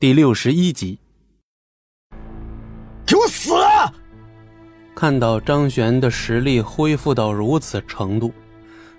[0.00, 0.96] 第六十一集。
[3.04, 3.52] 给我死！
[4.94, 8.32] 看到张璇的实力恢复到如此程度，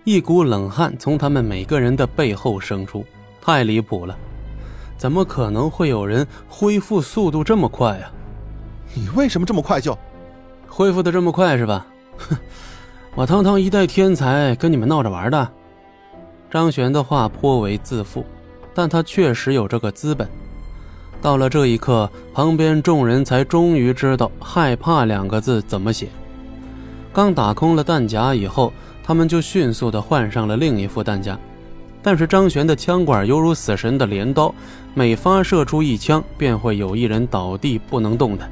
[0.04, 3.06] 一股冷汗从他们每个人的背后生出，
[3.42, 4.18] 太离谱了！
[4.98, 8.11] 怎么可能会有人恢复速度这么快啊？
[8.93, 9.97] 你为什么这么快就
[10.68, 11.88] 恢复的这么快是吧？
[12.18, 12.38] 哼，
[13.16, 15.50] 我堂堂一代天才跟你们闹着玩的？
[16.52, 18.25] 张璇的话颇为自负，
[18.73, 20.29] 但他确实有这个资本。
[21.22, 26.08] 到了这一刻，旁边众人才终于知道“害怕”两个字怎么写。
[27.12, 28.72] 刚打空了弹夹以后，
[29.04, 31.38] 他们就迅速地换上了另一副弹夹。
[32.02, 34.55] 但是张璇的枪管犹如死神的镰刀，
[34.94, 38.49] 每发射出一枪，便会有一人倒地不能动弹。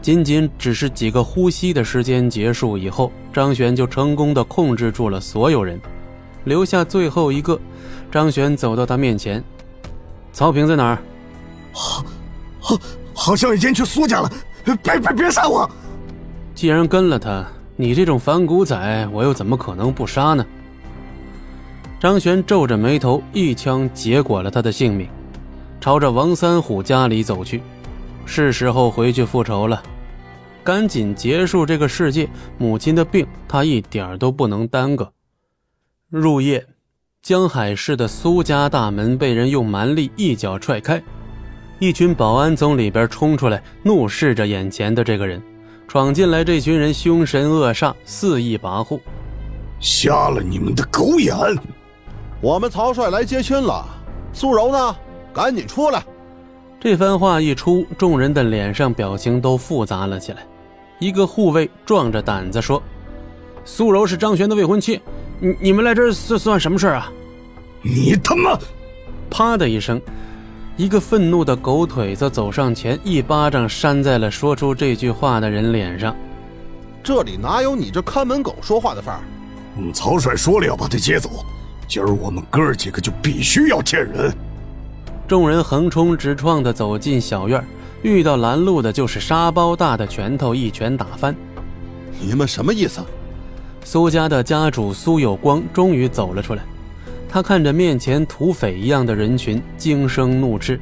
[0.00, 5.80] 仅仅只是几个呼吸的时间结束以后，张璇就成功地控制住了所有人，
[6.44, 7.58] 留下最后一个。
[8.12, 9.42] 张璇走到他面前
[10.32, 10.98] ：“曹平在哪儿？”
[11.72, 12.04] 好，
[12.60, 12.78] 好，
[13.14, 14.30] 好像已经去苏家了。
[14.82, 15.68] 别别别杀我！
[16.54, 20.44] 既然跟了他，你这种反骨仔，我又怎么可能不杀呢？
[21.98, 25.08] 张璇皱着眉头，一枪结果了他的性命，
[25.80, 27.62] 朝着王三虎家里走去。
[28.26, 29.82] 是时候回去复仇了，
[30.62, 32.28] 赶紧结束这个世界。
[32.58, 35.12] 母亲的病，他一点都不能耽搁。
[36.08, 36.66] 入夜，
[37.22, 41.02] 江海市的苏家大门被人用蛮力一脚踹开。
[41.80, 45.42] 一群保安从里边冲出来，怒视着眼前的这个人。
[45.88, 49.00] 闯进来这群人凶神恶煞，肆意跋扈。
[49.80, 51.34] 瞎了你们的狗眼！
[52.42, 53.84] 我们曹帅来接亲了，
[54.30, 54.96] 苏柔呢？
[55.32, 56.04] 赶紧出来！
[56.78, 60.46] 这番话一出，众人的脸上表情都复杂了起来。
[60.98, 62.82] 一个护卫壮着胆子说
[63.64, 65.00] ：“苏柔是张璇的未婚妻，
[65.40, 67.10] 你你们来这算算什么事啊？”
[67.80, 68.58] 你他妈！
[69.30, 69.98] 啪的一声。
[70.80, 76.16] 一个愤怒的狗腿子走上前，一巴掌扇在了说出这句话的人脸上。
[77.02, 79.20] 这里哪有你这看门狗说话的份儿？
[79.76, 81.44] 嗯，曹帅说了要把他接走，
[81.86, 84.32] 今儿我们哥儿几个就必须要见人。
[85.28, 87.62] 众人横冲直撞地走进小院，
[88.00, 91.36] 遇到拦路的就是沙包大的拳头，一拳打翻。
[92.18, 93.02] 你们什么意思？
[93.84, 96.62] 苏家的家主苏有光终于走了出来。
[97.32, 100.80] 他看着面前土匪一样的人群，惊声怒斥：“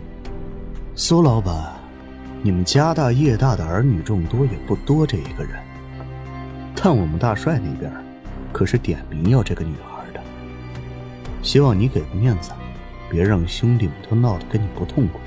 [0.96, 1.54] 苏老板，
[2.40, 5.52] 你们家大业大的儿女众多也不多这一个人，
[6.74, 7.92] 但我们大帅那边
[8.50, 10.20] 可是点名要这个女孩的。
[11.42, 12.52] 希望你给个面子，
[13.10, 15.20] 别让兄弟们都闹得跟你不痛快。”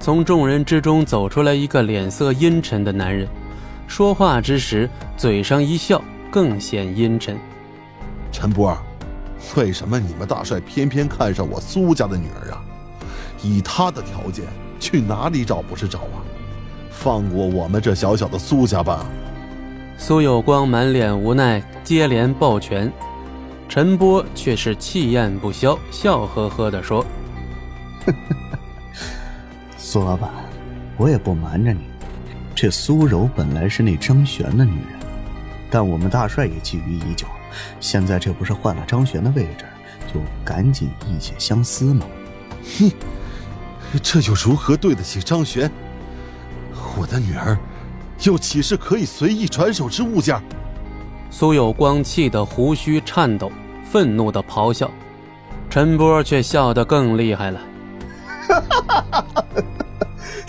[0.00, 3.28] 从众人之中走出来一个脸色阴沉的男人，
[3.86, 7.38] 说话之时嘴上一笑，更显阴沉。
[8.32, 8.74] 陈波。
[9.56, 12.62] 为什么你们大帅偏偏看上我苏家的女儿啊？
[13.42, 14.46] 以他的条件，
[14.80, 16.24] 去哪里找不是找啊？
[16.90, 19.04] 放过我们这小小的苏家吧！
[19.98, 22.90] 苏有光满脸无奈，接连抱拳。
[23.68, 27.04] 陈波却是气焰不消，笑呵呵地说
[29.76, 30.30] ：“苏老板，
[30.96, 31.80] 我也不瞒着你，
[32.54, 34.93] 这苏柔本来是那张璇的女人，
[35.74, 37.26] 但我们大帅也觊觎已久。”
[37.80, 39.64] 现在这不是换了张璇的位置，
[40.06, 42.06] 就赶紧一解相思吗？
[42.78, 42.92] 哼，
[44.00, 45.68] 这又如何对得起张璇？
[46.96, 47.58] 我的女儿，
[48.22, 50.40] 又岂是可以随意转手之物件？
[51.28, 53.50] 苏有光气得胡须颤抖，
[53.90, 54.88] 愤怒的咆哮。
[55.68, 57.60] 陈波却笑得更厉害了，
[58.46, 59.44] 哈哈哈哈哈！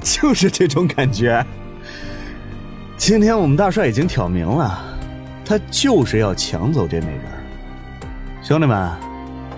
[0.04, 1.44] 就是这种感觉。
[2.96, 4.95] 今天我们大帅已经挑明了。
[5.46, 7.22] 他就是要抢走这美人
[8.42, 8.92] 兄弟们，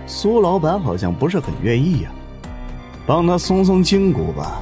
[0.06, 2.12] 苏老板好像不是很愿意呀，
[3.06, 4.62] 帮他松松筋骨吧。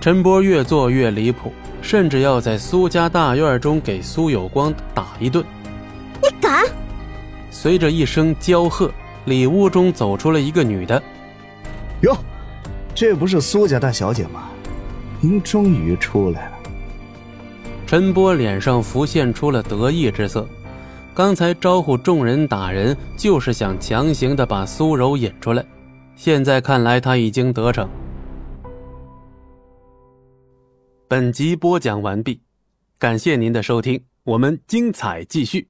[0.00, 1.52] 陈波越做越离谱，
[1.82, 5.44] 甚至要在苏家大院中给苏有光打一顿。
[6.22, 6.64] 你敢！
[7.50, 8.90] 随着一声娇喝，
[9.24, 11.02] 里屋中走出了一个女的。
[12.02, 12.16] 哟，
[12.94, 14.48] 这不是苏家大小姐吗？
[15.20, 16.57] 您终于出来了。
[17.88, 20.46] 陈波脸上浮现出了得意之色，
[21.14, 25.64] 刚才招呼众人打人，就是想强行的把苏柔引出来，
[26.14, 27.88] 现在看来他已经得逞。
[31.08, 32.38] 本集播讲完毕，
[32.98, 35.66] 感谢您的收听，我们精彩继续。